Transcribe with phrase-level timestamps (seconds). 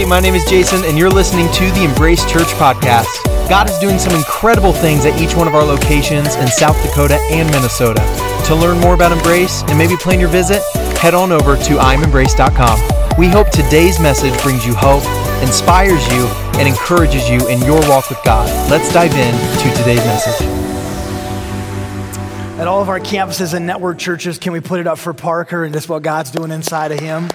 [0.00, 3.22] Hey, my name is Jason, and you're listening to the Embrace Church podcast.
[3.50, 7.18] God is doing some incredible things at each one of our locations in South Dakota
[7.30, 8.00] and Minnesota.
[8.46, 10.62] To learn more about Embrace and maybe plan your visit,
[10.96, 13.18] head on over to iamembrace.com.
[13.18, 15.04] We hope today's message brings you hope,
[15.42, 16.26] inspires you,
[16.58, 18.48] and encourages you in your walk with God.
[18.70, 20.46] Let's dive in to today's message.
[22.58, 25.62] At all of our campuses and network churches, can we put it up for Parker
[25.62, 27.28] and just what God's doing inside of him?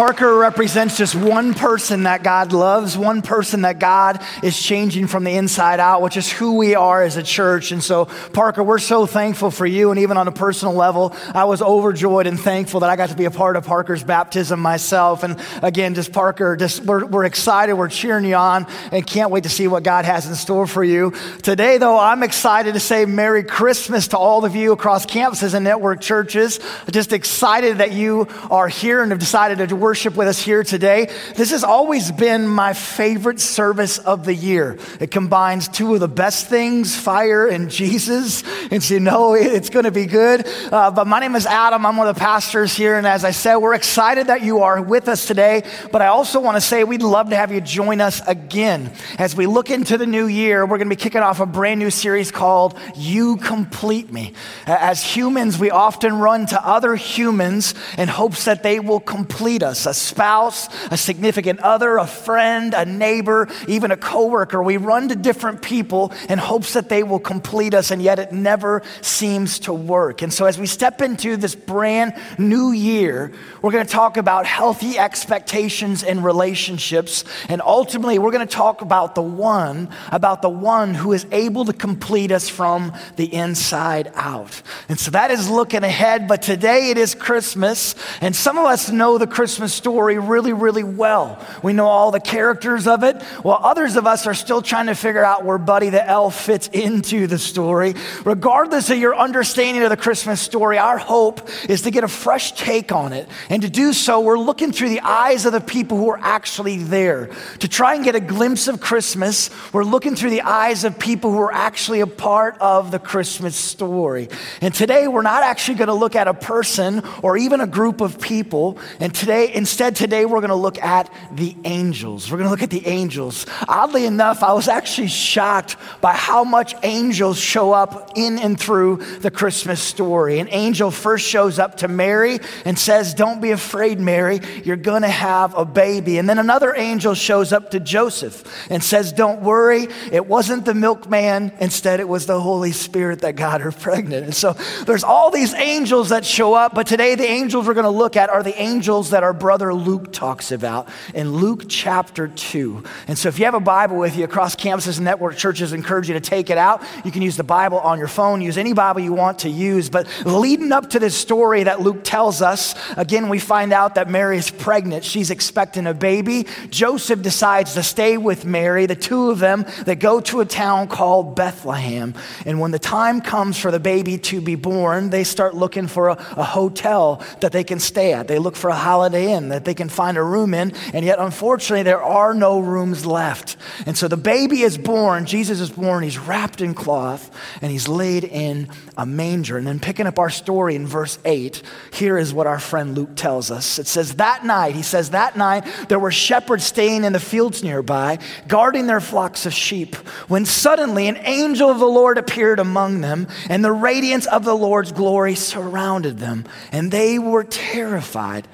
[0.00, 5.24] Parker represents just one person that God loves, one person that God is changing from
[5.24, 7.70] the inside out, which is who we are as a church.
[7.70, 9.90] And so, Parker, we're so thankful for you.
[9.90, 13.14] And even on a personal level, I was overjoyed and thankful that I got to
[13.14, 15.22] be a part of Parker's baptism myself.
[15.22, 19.42] And again, just Parker, just we're, we're excited, we're cheering you on, and can't wait
[19.42, 21.12] to see what God has in store for you.
[21.42, 25.62] Today, though, I'm excited to say Merry Christmas to all of you across campuses and
[25.62, 26.58] network churches.
[26.90, 31.08] Just excited that you are here and have decided to worship with us here today.
[31.36, 34.78] This has always been my favorite service of the year.
[35.00, 38.42] It combines two of the best things, fire and Jesus.
[38.70, 40.46] And so you know it's going to be good.
[40.70, 41.84] Uh, but my name is Adam.
[41.84, 42.96] I'm one of the pastors here.
[42.96, 45.62] And as I said, we're excited that you are with us today.
[45.90, 48.92] But I also want to say we'd love to have you join us again.
[49.18, 51.80] As we look into the new year, we're going to be kicking off a brand
[51.80, 54.34] new series called You Complete Me.
[54.66, 59.69] As humans, we often run to other humans in hopes that they will complete us
[59.70, 64.62] a spouse, a significant other, a friend, a neighbor, even a coworker.
[64.62, 68.32] We run to different people in hopes that they will complete us, and yet it
[68.32, 70.22] never seems to work.
[70.22, 74.46] And so, as we step into this brand new year, we're going to talk about
[74.46, 80.48] healthy expectations in relationships, and ultimately, we're going to talk about the one, about the
[80.48, 84.62] one who is able to complete us from the inside out.
[84.88, 88.90] And so, that is looking ahead, but today it is Christmas, and some of us
[88.90, 91.38] know the Christmas story story really, really well.
[91.62, 94.94] We know all the characters of it, while others of us are still trying to
[94.94, 97.94] figure out where Buddy the Elf fits into the story.
[98.24, 102.52] Regardless of your understanding of the Christmas story, our hope is to get a fresh
[102.52, 103.28] take on it.
[103.50, 106.78] And to do so, we're looking through the eyes of the people who are actually
[106.78, 107.30] there.
[107.58, 111.30] To try and get a glimpse of Christmas, we're looking through the eyes of people
[111.30, 114.28] who are actually a part of the Christmas story.
[114.62, 118.00] And today, we're not actually going to look at a person or even a group
[118.00, 118.78] of people.
[118.98, 122.30] And today, instead, today we're going to look at the angels.
[122.30, 123.46] We're going to look at the angels.
[123.68, 128.96] Oddly enough, I was actually shocked by how much angels show up in and through
[129.20, 130.38] the Christmas story.
[130.38, 135.02] An angel first shows up to Mary and says, Don't be afraid, Mary, you're going
[135.02, 136.18] to have a baby.
[136.18, 140.74] And then another angel shows up to Joseph and says, Don't worry, it wasn't the
[140.74, 144.24] milkman, instead, it was the Holy Spirit that got her pregnant.
[144.24, 144.54] And so
[144.86, 148.16] there's all these angels that show up, but today the angels we're going to look
[148.16, 152.84] at are the angels that our brother Luke talks about in Luke chapter 2.
[153.08, 155.76] And so if you have a Bible with you across campuses and network churches, I
[155.76, 156.82] encourage you to take it out.
[157.04, 159.88] You can use the Bible on your phone, use any Bible you want to use.
[159.88, 164.10] But leading up to this story that Luke tells us, again, we find out that
[164.10, 165.04] Mary is pregnant.
[165.04, 166.46] She's expecting a baby.
[166.68, 168.86] Joseph decides to stay with Mary.
[168.86, 172.14] The two of them, they go to a town called Bethlehem.
[172.44, 176.10] And when the time comes for the baby to be born, they start looking for
[176.10, 178.28] a, a hotel that they can stay at.
[178.28, 181.18] They look for a holiday inn that they can find a room in, and yet
[181.18, 183.56] unfortunately there are no rooms left.
[183.86, 187.30] And so the baby is born, Jesus is born, he's wrapped in cloth,
[187.62, 189.58] and he's laid in a manger.
[189.58, 193.14] And then picking up our story in verse 8, here is what our friend Luke
[193.16, 193.78] tells us.
[193.78, 197.62] It says, That night, he says, that night there were shepherds staying in the fields
[197.62, 198.18] nearby,
[198.48, 199.94] guarding their flocks of sheep,
[200.28, 204.56] when suddenly an angel of the Lord appeared among them, and the radiance of the
[204.56, 208.46] Lord's glory surrounded them, and they were terrified.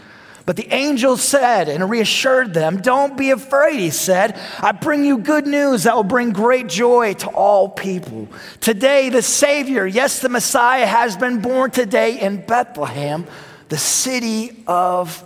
[0.47, 4.39] But the angel said and reassured them, Don't be afraid, he said.
[4.61, 8.29] I bring you good news that will bring great joy to all people.
[8.61, 13.27] Today, the Savior, yes, the Messiah, has been born today in Bethlehem,
[13.69, 15.23] the city of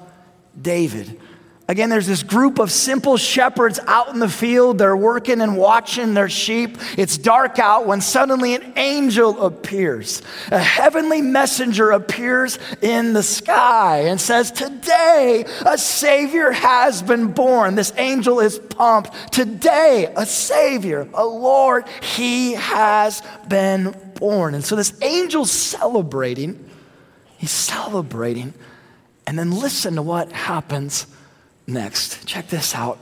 [0.61, 1.21] David.
[1.71, 4.79] Again, there's this group of simple shepherds out in the field.
[4.79, 6.77] They're working and watching their sheep.
[6.99, 10.21] It's dark out when suddenly an angel appears.
[10.51, 17.77] A heavenly messenger appears in the sky and says, Today a Savior has been born.
[17.77, 19.33] This angel is pumped.
[19.33, 24.57] Today, a Savior, a Lord, He has been born.
[24.57, 26.69] And so this angel's celebrating.
[27.39, 28.55] He's celebrating.
[29.25, 31.07] And then listen to what happens
[31.71, 32.27] next.
[32.27, 32.99] Check this out.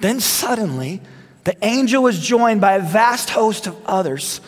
[0.00, 1.00] Then suddenly,
[1.44, 4.40] the angel was joined by a vast host of others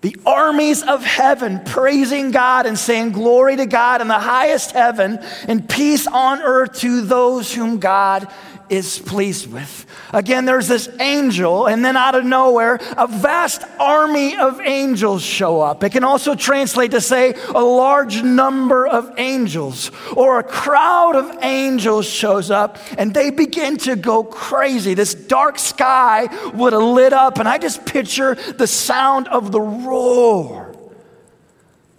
[0.00, 5.18] the armies of heaven praising God and saying, Glory to God in the highest heaven
[5.48, 8.32] and peace on earth to those whom God
[8.70, 9.86] is pleased with.
[10.12, 15.60] Again, there's this angel, and then out of nowhere, a vast army of angels show
[15.60, 15.84] up.
[15.84, 21.42] It can also translate to say a large number of angels, or a crowd of
[21.42, 24.94] angels shows up, and they begin to go crazy.
[24.94, 29.60] This dark sky would have lit up, and I just picture the sound of the
[29.60, 30.74] roar.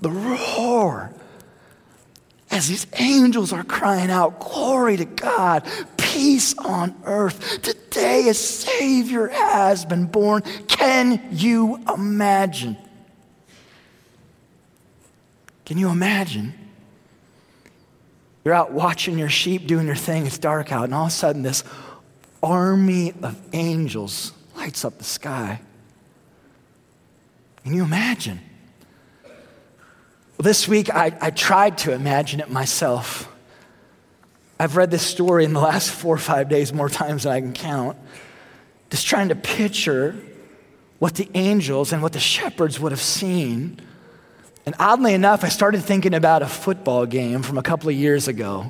[0.01, 1.13] The roar
[2.51, 5.63] as these angels are crying out, Glory to God,
[6.13, 7.61] peace on earth.
[7.61, 10.41] Today a Savior has been born.
[10.67, 12.77] Can you imagine?
[15.65, 16.53] Can you imagine?
[18.43, 21.11] You're out watching your sheep doing their thing, it's dark out, and all of a
[21.11, 21.63] sudden this
[22.41, 25.61] army of angels lights up the sky.
[27.63, 28.39] Can you imagine?
[29.23, 33.29] Well, this week I, I tried to imagine it myself.
[34.59, 37.39] I've read this story in the last four or five days more times than I
[37.39, 37.97] can count,
[38.89, 40.15] just trying to picture
[40.99, 43.79] what the angels and what the shepherds would have seen.
[44.65, 48.27] And oddly enough, I started thinking about a football game from a couple of years
[48.27, 48.69] ago.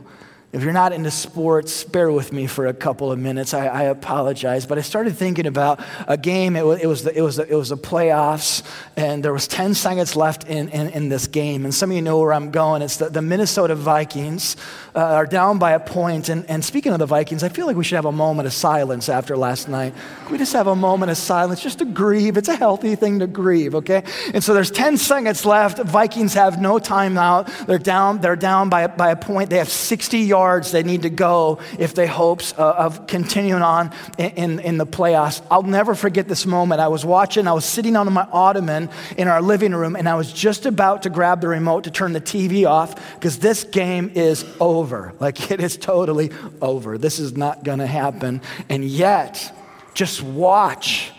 [0.52, 3.54] If you're not into sports, bear with me for a couple of minutes.
[3.54, 6.56] I, I apologize, but I started thinking about a game.
[6.56, 8.64] It was, it was, the, it was, the, it was the playoffs,
[8.98, 11.66] and there was 10 seconds left in, in, in, this game.
[11.66, 12.82] And some of you know where I'm going.
[12.82, 14.58] It's the, the Minnesota Vikings
[14.96, 16.30] uh, are down by a point.
[16.30, 18.54] And, and speaking of the Vikings, I feel like we should have a moment of
[18.54, 19.94] silence after last night.
[20.32, 22.38] We just have a moment of silence just to grieve?
[22.38, 24.04] It's a healthy thing to grieve, okay?
[24.34, 25.78] And so there's 10 seconds left.
[25.78, 27.68] Vikings have no timeout.
[27.68, 29.52] They're down, they're down by, by a point.
[29.52, 33.62] They have 60 yards yards they need to go if they hopes uh, of continuing
[33.62, 35.42] on in, in, the playoffs.
[35.52, 36.80] I'll never forget this moment.
[36.80, 40.16] I was watching, I was sitting on my ottoman in our living room, and I
[40.16, 44.12] was just about to grab the remote to turn the TV off because this game
[44.16, 45.14] is over.
[45.20, 46.32] Like it is totally
[46.62, 46.98] over.
[46.98, 48.42] This is not going to happen.
[48.70, 49.54] And yet,
[49.94, 51.12] just watch.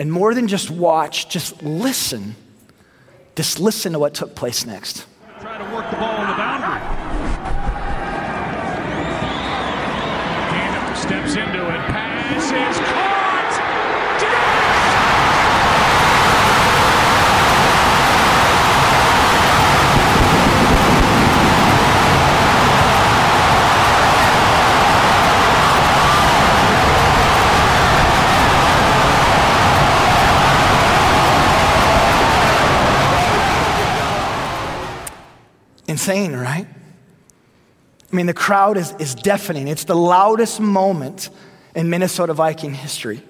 [0.00, 2.34] And more than just watch, just listen.
[3.36, 5.06] Just listen to what took place next.
[5.40, 7.04] Try to work the ball on the boundary.
[11.04, 11.80] steps into it.
[11.90, 13.14] Pass is caught.
[36.06, 36.66] Insane, right?
[38.12, 39.68] I mean, the crowd is, is deafening.
[39.68, 41.30] It's the loudest moment
[41.74, 43.22] in Minnesota Viking history.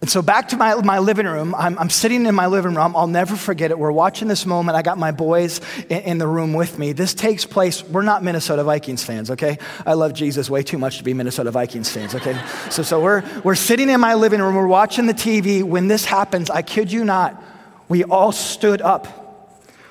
[0.00, 1.54] And so back to my, my living room.
[1.54, 2.96] I'm, I'm, sitting in my living room.
[2.96, 3.78] I'll never forget it.
[3.78, 4.76] We're watching this moment.
[4.76, 6.90] I got my boys in, in, the room with me.
[6.90, 7.84] This takes place.
[7.84, 9.58] We're not Minnesota Vikings fans, okay?
[9.86, 12.36] I love Jesus way too much to be Minnesota Vikings fans, okay?
[12.68, 14.56] so so we're, we're sitting in my living room.
[14.56, 15.62] We're watching the TV.
[15.62, 17.40] When this happens, I kid you not,
[17.88, 19.23] we all stood up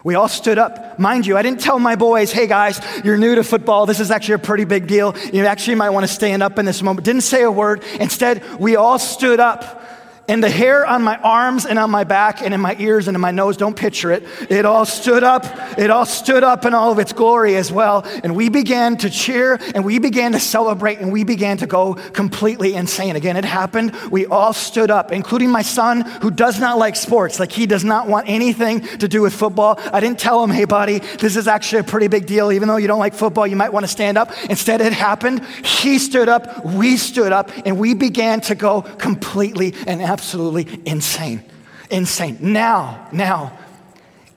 [0.03, 0.99] we all stood up.
[0.99, 3.85] Mind you, I didn't tell my boys, hey guys, you're new to football.
[3.85, 5.15] This is actually a pretty big deal.
[5.31, 7.05] You actually might want to stand up in this moment.
[7.05, 7.83] Didn't say a word.
[7.99, 9.82] Instead, we all stood up
[10.27, 13.15] and the hair on my arms and on my back and in my ears and
[13.15, 14.23] in my nose, don't picture it.
[14.49, 15.45] It all stood up.
[15.77, 18.05] It all stood up in all of its glory as well.
[18.23, 21.95] And we began to cheer and we began to celebrate and we began to go
[21.95, 23.17] completely insane.
[23.17, 23.93] Again, it happened.
[24.11, 27.39] We all stood up, including my son who does not like sports.
[27.39, 29.77] Like he does not want anything to do with football.
[29.91, 32.51] I didn't tell him, hey, buddy, this is actually a pretty big deal.
[32.51, 34.31] Even though you don't like football, you might want to stand up.
[34.49, 35.45] Instead, it happened.
[35.65, 36.65] He stood up.
[36.65, 41.43] We stood up and we began to go completely and absolutely insane.
[41.89, 42.37] Insane.
[42.39, 43.57] Now, now,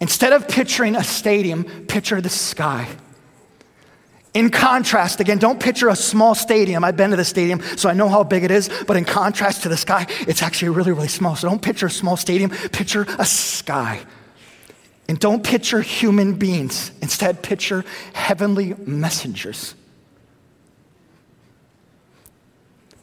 [0.00, 2.88] instead of picturing a stadium, picture the sky.
[4.32, 6.82] In contrast, again, don't picture a small stadium.
[6.82, 9.62] I've been to the stadium, so I know how big it is, but in contrast
[9.62, 11.36] to the sky, it's actually really, really small.
[11.36, 14.00] So don't picture a small stadium, picture a sky.
[15.08, 16.90] And don't picture human beings.
[17.00, 19.74] Instead, picture heavenly messengers.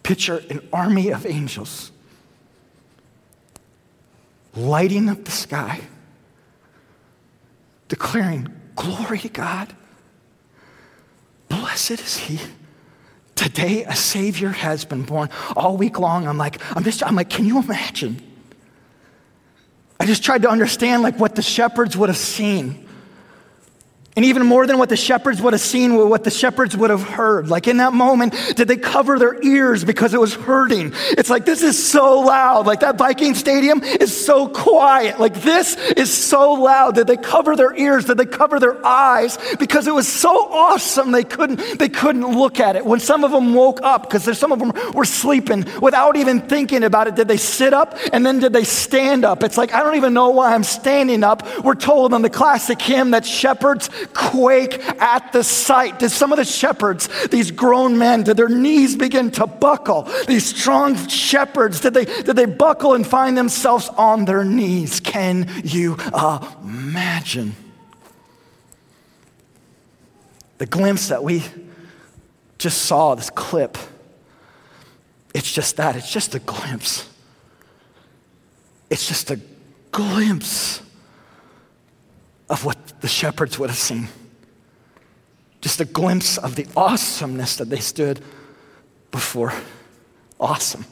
[0.03, 1.92] Picture an army of angels
[4.55, 5.81] lighting up the sky,
[7.87, 9.75] declaring, Glory to God.
[11.47, 12.39] Blessed is He.
[13.35, 15.29] Today a Savior has been born.
[15.55, 18.21] All week long, I'm like, I'm just, I'm like, can you imagine?
[19.99, 22.82] I just tried to understand like what the shepherds would have seen.
[24.15, 27.01] And even more than what the shepherds would have seen, what the shepherds would have
[27.01, 27.49] heard.
[27.49, 30.93] Like in that moment, did they cover their ears because it was hurting?
[31.11, 32.67] It's like, this is so loud.
[32.67, 35.19] Like that Viking stadium is so quiet.
[35.19, 36.93] Like this is so loud.
[36.93, 38.05] Did they cover their ears?
[38.05, 39.39] Did they cover their eyes?
[39.57, 42.85] Because it was so awesome they couldn't, they couldn't look at it.
[42.85, 46.83] When some of them woke up, because some of them were sleeping without even thinking
[46.83, 49.41] about it, did they sit up and then did they stand up?
[49.41, 51.63] It's like, I don't even know why I'm standing up.
[51.63, 55.99] We're told in the classic hymn that shepherds quake at the sight.
[55.99, 60.07] Did some of the shepherds, these grown men, did their knees begin to buckle?
[60.27, 64.99] These strong shepherds, did they, did they buckle and find themselves on their knees?
[64.99, 65.97] Can you
[66.63, 67.55] imagine?
[70.57, 71.43] The glimpse that we
[72.57, 73.77] just saw, this clip,
[75.33, 75.95] it's just that.
[75.95, 77.09] It's just a glimpse.
[78.89, 79.39] It's just a
[79.91, 80.81] glimpse
[83.03, 84.07] the shepherds would have seen.
[85.59, 88.21] Just a glimpse of the awesomeness that they stood
[89.11, 89.51] before.
[90.39, 90.85] Awesome.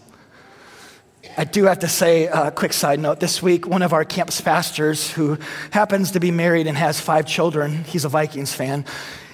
[1.37, 3.21] I do have to say a quick side note.
[3.21, 5.37] This week, one of our campus pastors who
[5.71, 8.83] happens to be married and has five children, he's a Vikings fan,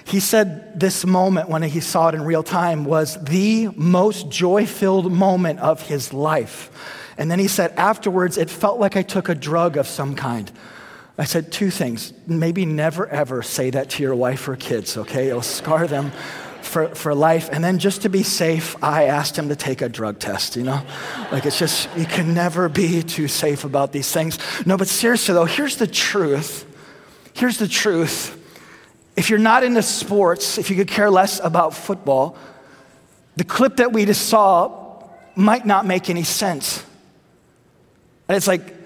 [0.04, 4.66] he said this moment when he saw it in real time was the most joy
[4.66, 6.70] filled moment of his life.
[7.18, 10.52] And then he said, afterwards, it felt like I took a drug of some kind.
[11.18, 12.12] I said two things.
[12.28, 15.28] Maybe never ever say that to your wife or kids, okay?
[15.28, 16.12] It'll scar them
[16.62, 17.48] for, for life.
[17.50, 20.62] And then just to be safe, I asked him to take a drug test, you
[20.62, 20.80] know?
[21.32, 24.38] Like it's just, you can never be too safe about these things.
[24.64, 26.64] No, but seriously though, here's the truth.
[27.34, 28.36] Here's the truth.
[29.16, 32.36] If you're not into sports, if you could care less about football,
[33.34, 35.02] the clip that we just saw
[35.34, 36.84] might not make any sense.
[38.28, 38.77] And it's like,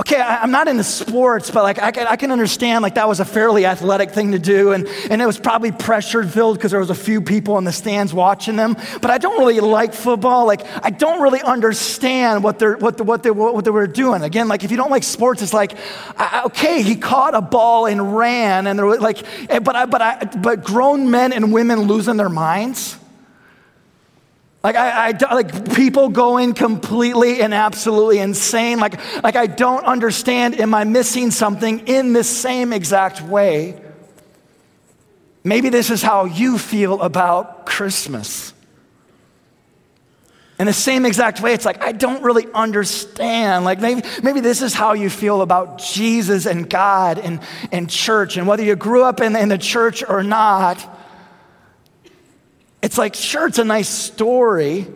[0.00, 3.06] okay, I, am not into sports, but like I can, I can understand like that
[3.06, 6.70] was a fairly athletic thing to do, and, and it was probably pressure filled because
[6.70, 8.76] there was a few people in the stands watching them.
[9.00, 10.46] But I don't really like football.
[10.46, 14.22] Like I don't really understand what they're what the, what they what they were doing.
[14.22, 15.76] Again, like if you don't like sports, it's like
[16.16, 19.86] I, okay, he caught a ball and ran, and there were like, eh, but I,
[19.86, 22.99] but I, but grown men and women losing their minds.
[24.62, 28.78] Like, I, I, like people going completely and absolutely insane.
[28.78, 30.60] Like, like, I don't understand.
[30.60, 33.80] Am I missing something in this same exact way?
[35.42, 38.52] Maybe this is how you feel about Christmas.
[40.58, 43.64] In the same exact way, it's like, I don't really understand.
[43.64, 47.40] Like, maybe, maybe this is how you feel about Jesus and God and,
[47.72, 48.36] and church.
[48.36, 50.86] And whether you grew up in, in the church or not,
[52.82, 54.86] it's like, sure, it's a nice story.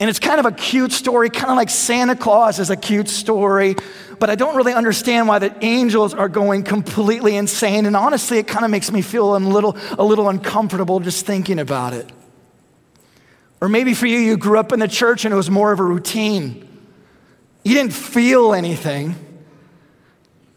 [0.00, 3.08] And it's kind of a cute story, kind of like Santa Claus is a cute
[3.08, 3.74] story,
[4.20, 7.84] but I don't really understand why the angels are going completely insane.
[7.84, 11.58] And honestly, it kind of makes me feel a little, a little uncomfortable just thinking
[11.58, 12.08] about it.
[13.60, 15.80] Or maybe for you, you grew up in the church and it was more of
[15.80, 16.64] a routine.
[17.64, 19.16] You didn't feel anything.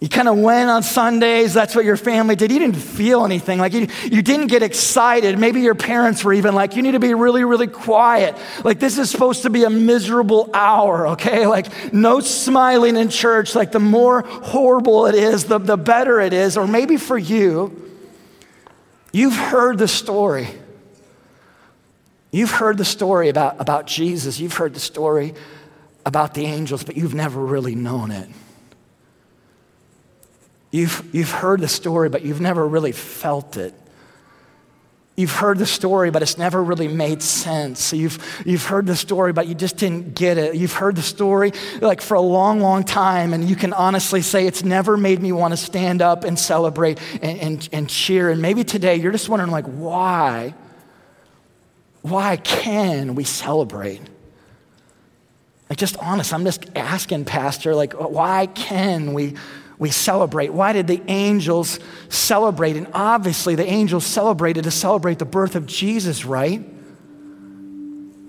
[0.02, 2.52] You kind of went on Sundays, that's what your family did.
[2.52, 3.60] You didn't feel anything.
[3.60, 5.38] Like you, you didn't get excited.
[5.38, 8.36] Maybe your parents were even like, you need to be really, really quiet.
[8.64, 11.46] Like this is supposed to be a miserable hour, okay?
[11.46, 13.54] Like no smiling in church.
[13.54, 16.58] Like the more horrible it is, the, the better it is.
[16.58, 17.92] Or maybe for you,
[19.14, 20.48] you've heard the story.
[22.32, 24.40] You've heard the story about, about Jesus.
[24.40, 25.36] You've heard the story
[26.08, 28.28] about the angels, but you've never really known it.
[30.72, 33.74] You've, you've heard the story, but you've never really felt it.
[35.18, 37.92] You've heard the story, but it's never really made sense.
[37.92, 40.56] You've, you've heard the story, but you just didn't get it.
[40.56, 41.52] You've heard the story
[41.82, 45.34] like for a long, long time, and you can honestly say it's never made me
[45.34, 48.30] want to stand up and celebrate and, and, and cheer.
[48.30, 50.56] And maybe today you're just wondering, like, why?
[52.02, 54.02] Why can we celebrate?
[55.70, 59.36] Like, just honest, I'm just asking, Pastor, like, why can we
[59.82, 60.54] we celebrate.
[60.54, 62.78] Why did the angels celebrate?
[62.78, 66.64] And obviously, the angels celebrated to celebrate the birth of Jesus, right?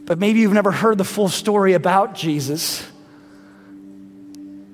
[0.07, 2.83] But maybe you've never heard the full story about Jesus.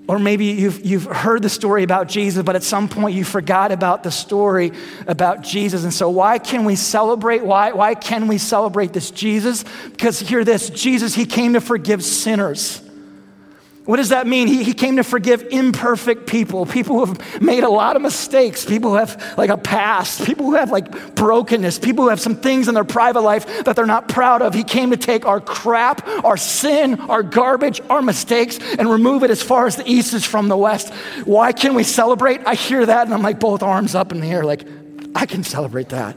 [0.07, 3.73] Or maybe you've, you've heard the story about Jesus, but at some point you forgot
[3.73, 4.71] about the story
[5.09, 5.83] about Jesus.
[5.83, 7.45] And so, why can we celebrate?
[7.45, 9.65] Why, why can we celebrate this Jesus?
[9.91, 12.88] Because hear this Jesus, he came to forgive sinners.
[13.89, 14.49] What does that mean?
[14.49, 18.63] He, he came to forgive imperfect people, people who have made a lot of mistakes,
[18.67, 22.37] people who have like a past, people who have like brokenness, people who have some
[22.37, 24.53] things in their private life that they're not proud of.
[24.53, 29.31] He came to take our crap, our sin, our garbage, our mistakes, and remove it
[29.31, 30.93] as far as the east is from the west.
[31.25, 32.43] Why can we celebrate?
[32.47, 34.69] I hear that and I'm like both arms up in the air, like,
[35.15, 36.15] I can celebrate that.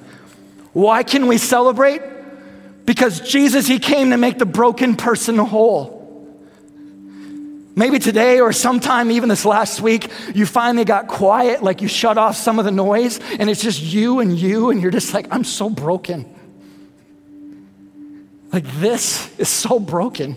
[0.74, 2.02] Why can we celebrate?
[2.84, 6.01] Because Jesus, He came to make the broken person whole.
[7.76, 12.18] Maybe today or sometime even this last week, you finally got quiet, like you shut
[12.18, 15.28] off some of the noise, and it's just you and you, and you're just like,
[15.32, 16.26] I'm so broken.
[18.52, 20.36] Like, this is so broken.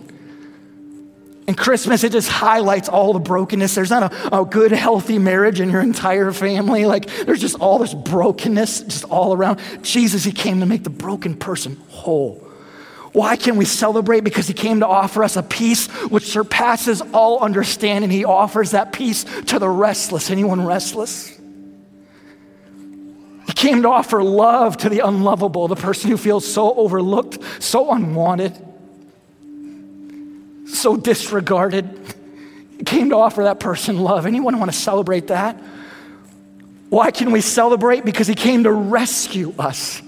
[1.47, 3.75] And Christmas, it just highlights all the brokenness.
[3.75, 6.87] There's not a, a, good, healthy marriage in your entire family.
[6.87, 9.61] Like, there's just all this brokenness just all around.
[9.83, 12.44] Jesus, He came to make the broken person whole.
[13.15, 14.25] Why can we celebrate?
[14.25, 18.11] Because he came to offer us a peace which surpasses all understanding.
[18.11, 20.31] He offers that peace to the restless.
[20.33, 21.29] Anyone restless?
[23.47, 27.93] He came to offer love to the unlovable, the person who feels so overlooked, so
[27.93, 28.53] unwanted,
[30.67, 31.97] so disregarded.
[32.79, 34.27] He came to offer that person love.
[34.27, 35.63] Anyone want to celebrate that?
[36.89, 38.05] Why can we celebrate?
[38.05, 40.03] Because he came to rescue us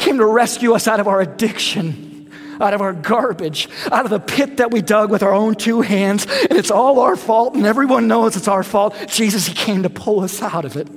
[0.00, 2.30] came to rescue us out of our addiction,
[2.60, 5.80] out of our garbage, out of the pit that we dug with our own two
[5.80, 8.96] hands, and it's all our fault, and everyone knows it's our fault.
[9.06, 10.88] Jesus, He came to pull us out of it.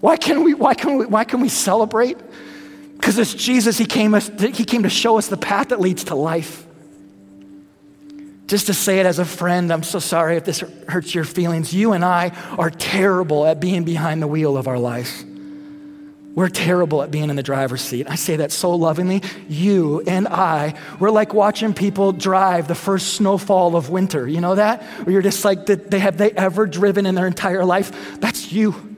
[0.00, 2.18] Why can we, why can we, why can we celebrate?
[2.98, 6.04] Because it's Jesus, he came, us, he came to show us the path that leads
[6.04, 6.66] to life.
[8.46, 11.72] Just to say it as a friend, I'm so sorry if this hurts your feelings.
[11.74, 15.22] You and I are terrible at being behind the wheel of our life.
[16.38, 18.08] We're terrible at being in the driver's seat.
[18.08, 19.24] I say that so lovingly.
[19.48, 24.24] You and I, we're like watching people drive the first snowfall of winter.
[24.28, 24.84] You know that?
[25.02, 28.20] Where you're just like, they have they ever driven in their entire life?
[28.20, 28.96] That's you.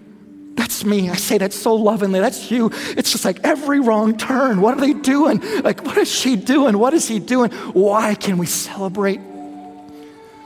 [0.54, 1.08] That's me.
[1.08, 2.20] I say that so lovingly.
[2.20, 2.68] That's you.
[2.74, 4.60] It's just like every wrong turn.
[4.60, 5.40] What are they doing?
[5.62, 6.76] Like, what is she doing?
[6.76, 7.52] What is he doing?
[7.72, 9.22] Why can we celebrate?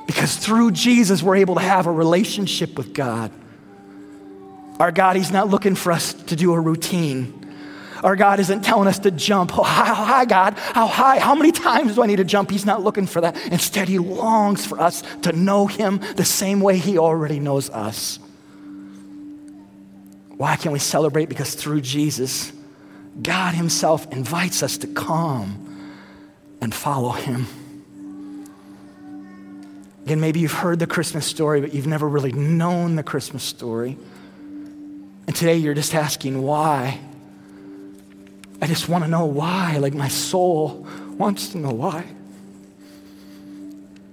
[0.06, 3.32] Because through Jesus, we're able to have a relationship with God.
[4.78, 7.40] Our God, He's not looking for us to do a routine.
[8.02, 9.58] Our God isn't telling us to jump.
[9.58, 10.58] Oh, how oh, high, God?
[10.58, 11.18] How high?
[11.18, 12.50] How many times do I need to jump?
[12.50, 13.34] He's not looking for that.
[13.46, 18.18] Instead, He longs for us to know Him the same way He already knows us.
[20.36, 21.30] Why can we celebrate?
[21.30, 22.52] Because through Jesus,
[23.22, 25.94] God Himself invites us to come
[26.60, 27.46] and follow Him.
[30.04, 33.96] Again, maybe you've heard the Christmas story, but you've never really known the Christmas story.
[35.26, 37.00] And today you're just asking why.
[38.60, 39.78] I just want to know why.
[39.78, 42.04] Like my soul wants to know why.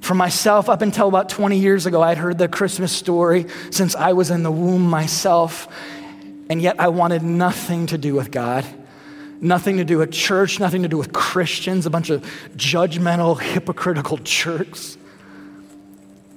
[0.02, 4.14] For myself, up until about 20 years ago, I'd heard the Christmas story since I
[4.14, 5.68] was in the womb myself.
[6.50, 8.66] And yet I wanted nothing to do with God,
[9.40, 12.24] nothing to do with church, nothing to do with Christians, a bunch of
[12.58, 14.98] judgmental, hypocritical jerks.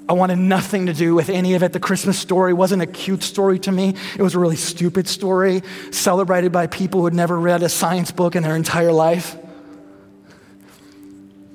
[0.07, 1.73] I wanted nothing to do with any of it.
[1.73, 3.95] The Christmas story wasn't a cute story to me.
[4.17, 5.62] It was a really stupid story,
[5.93, 9.37] celebrated by people who had never read a science book in their entire life.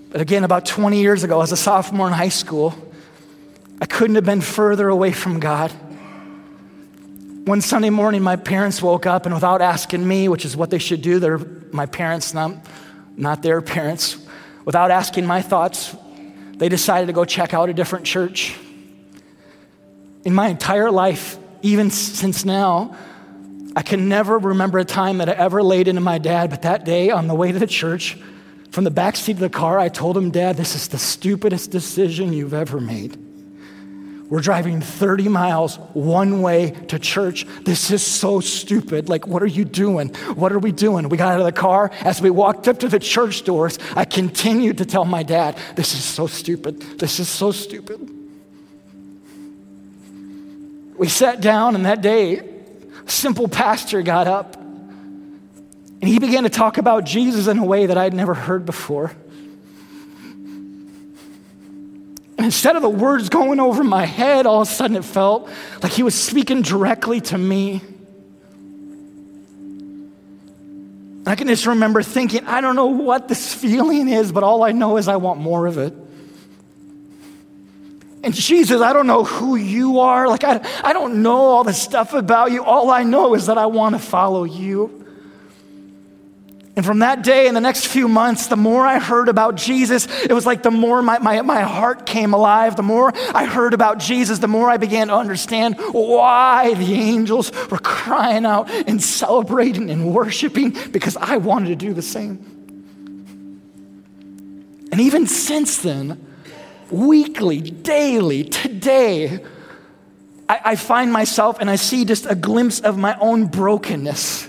[0.10, 2.74] But again, about 20 years ago, as a sophomore in high school,
[3.80, 5.72] I couldn't have been further away from God.
[7.46, 10.80] One Sunday morning, my parents woke up, and without asking me, which is what they
[10.80, 11.38] should do, they're
[11.72, 12.54] my parents, not,
[13.16, 14.18] not their parents,
[14.66, 15.96] without asking my thoughts,
[16.60, 18.56] they decided to go check out a different church.
[20.26, 22.96] In my entire life, even since now,
[23.76, 26.84] I can never remember a time that I ever laid into my dad, but that
[26.84, 28.18] day on the way to the church,
[28.72, 31.72] from the back seat of the car, I told him, Dad, this is the stupidest
[31.72, 33.18] decision you've ever made.
[34.30, 37.46] We're driving 30 miles one way to church.
[37.64, 39.10] This is so stupid.
[39.10, 40.10] Like, what are you doing?
[40.36, 41.10] What are we doing?
[41.10, 41.90] We got out of the car.
[42.02, 45.96] As we walked up to the church doors, I continued to tell my dad, This
[45.96, 46.80] is so stupid.
[47.00, 48.00] This is so stupid.
[50.96, 54.60] We sat down, and that day, a simple pastor got up
[56.02, 59.12] and he began to talk about Jesus in a way that I'd never heard before.
[62.40, 65.50] And instead of the words going over my head, all of a sudden it felt
[65.84, 67.82] like he was speaking directly to me.
[71.26, 74.72] I can just remember thinking, I don't know what this feeling is, but all I
[74.72, 75.94] know is I want more of it.
[78.24, 80.30] And Jesus, I don't know who you are.
[80.30, 82.64] Like, I, I don't know all the stuff about you.
[82.64, 84.99] All I know is that I want to follow you.
[86.80, 90.08] And from that day and the next few months, the more I heard about Jesus,
[90.24, 92.78] it was like the more my, my, my heart came alive.
[92.78, 97.52] The more I heard about Jesus, the more I began to understand why the angels
[97.70, 102.38] were crying out and celebrating and worshiping because I wanted to do the same.
[104.94, 106.26] And even since then,
[106.90, 109.44] weekly, daily, today,
[110.48, 114.49] I, I find myself and I see just a glimpse of my own brokenness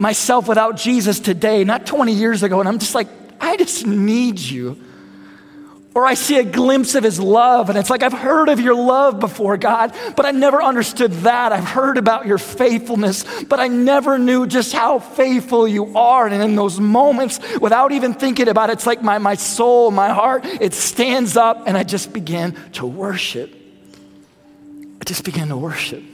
[0.00, 3.06] myself without Jesus today, not 20 years ago, and I'm just like,
[3.38, 4.78] I just need you.
[5.94, 8.74] Or I see a glimpse of his love, and it's like, I've heard of your
[8.74, 11.52] love before, God, but I never understood that.
[11.52, 16.26] I've heard about your faithfulness, but I never knew just how faithful you are.
[16.26, 20.10] And in those moments, without even thinking about it, it's like my, my soul, my
[20.10, 23.52] heart, it stands up, and I just begin to worship.
[25.00, 26.04] I just begin to worship.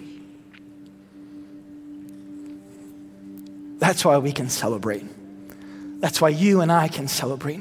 [3.78, 5.04] That's why we can celebrate.
[6.00, 7.60] That's why you and I can celebrate.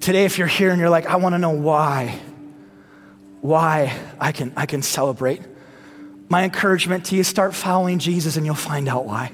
[0.00, 2.18] Today, if you're here and you're like, I want to know why,
[3.40, 5.40] why I can, I can celebrate,
[6.28, 9.32] my encouragement to you start following Jesus and you'll find out why.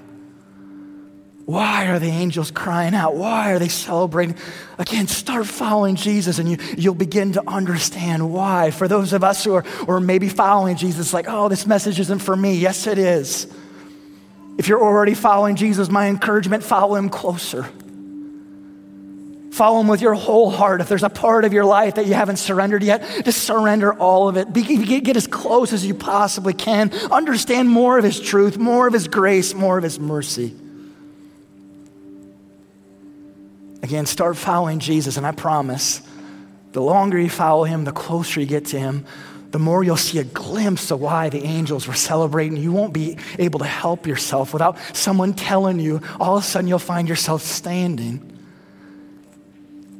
[1.46, 3.14] Why are the angels crying out?
[3.14, 4.37] Why are they celebrating?
[4.77, 8.70] Again, start following Jesus and you, you'll begin to understand why.
[8.70, 12.18] For those of us who are or maybe following Jesus, like, oh, this message isn't
[12.18, 12.57] for me.
[12.57, 13.46] Yes, it is.
[14.58, 17.68] If you're already following Jesus, my encouragement, follow him closer.
[19.52, 20.80] Follow him with your whole heart.
[20.80, 24.28] If there's a part of your life that you haven't surrendered yet, just surrender all
[24.28, 24.52] of it.
[24.52, 26.92] Be, get, get as close as you possibly can.
[27.10, 30.54] Understand more of his truth, more of his grace, more of his mercy.
[33.82, 36.02] Again, start following Jesus, and I promise
[36.72, 39.06] the longer you follow him, the closer you get to him,
[39.50, 42.56] the more you'll see a glimpse of why the angels were celebrating.
[42.56, 46.02] You won't be able to help yourself without someone telling you.
[46.20, 48.38] All of a sudden, you'll find yourself standing.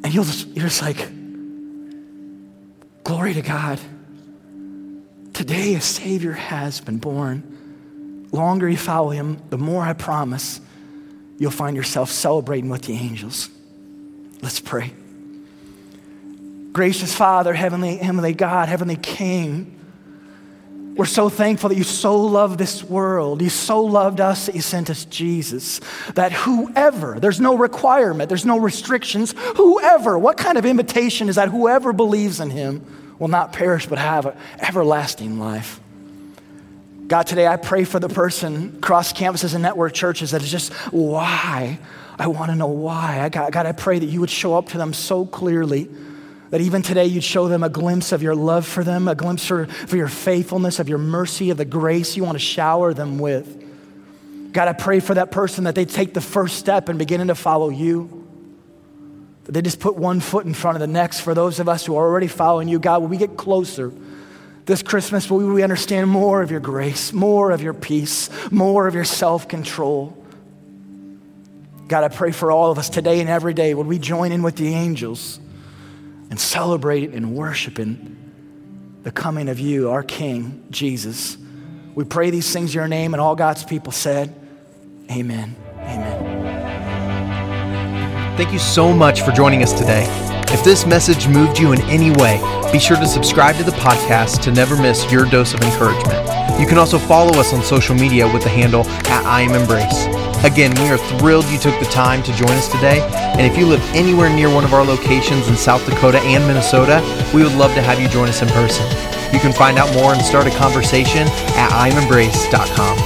[0.05, 0.97] And you'll just, you're just like,
[3.05, 3.81] glory to God.
[5.33, 8.29] Today, a Savior has been born.
[8.33, 10.61] Longer you follow him, the more I promise
[11.39, 13.49] you'll find yourself celebrating with the angels.
[14.43, 14.93] Let's pray.
[16.73, 19.75] Gracious Father, Heavenly, Heavenly God, Heavenly King,
[20.99, 23.41] we're so thankful that you so loved this world.
[23.41, 25.81] You so loved us that you sent us Jesus.
[26.15, 31.51] That whoever, there's no requirement, there's no restrictions, whoever, what kind of invitation is that?
[31.51, 35.81] Whoever believes in him will not perish but have an everlasting life.
[37.07, 40.73] God, today I pray for the person across campuses and network churches that is just,
[40.93, 41.79] why?
[42.19, 43.21] I want to know why.
[43.23, 45.89] I God, God, I pray that you would show up to them so clearly
[46.51, 49.47] that even today you'd show them a glimpse of your love for them, a glimpse
[49.47, 53.19] for, for your faithfulness, of your mercy, of the grace you want to shower them
[53.19, 53.65] with.
[54.53, 57.35] God, I pray for that person that they take the first step in beginning to
[57.35, 58.27] follow you.
[59.45, 61.21] That they just put one foot in front of the next.
[61.21, 63.93] For those of us who are already following you, God, will we get closer
[64.69, 68.95] this Christmas, will we understand more of your grace, more of your peace, more of
[68.95, 70.15] your self control?
[71.89, 73.73] God, I pray for all of us today and every day.
[73.73, 75.41] Would we join in with the angels?
[76.31, 78.17] And celebrate and worship in
[79.03, 81.39] the coming of you, our King, Jesus.
[81.95, 84.35] We pray these things in your name, and all God's people said,
[85.11, 85.57] Amen.
[85.79, 86.39] Amen.
[88.37, 90.07] Thank you so much for joining us today.
[90.51, 92.41] If this message moved you in any way,
[92.73, 96.61] be sure to subscribe to the podcast to never miss your dose of encouragement.
[96.61, 100.28] You can also follow us on social media with the handle at I am Embrace.
[100.45, 103.01] Again, we are thrilled you took the time to join us today.
[103.13, 107.03] And if you live anywhere near one of our locations in South Dakota and Minnesota,
[107.35, 108.87] we would love to have you join us in person.
[109.33, 111.27] You can find out more and start a conversation
[111.59, 112.99] at iamembrace.com.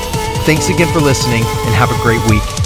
[0.44, 2.61] Thanks again for listening and have a great week.